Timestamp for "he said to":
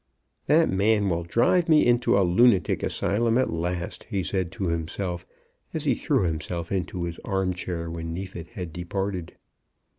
4.05-4.69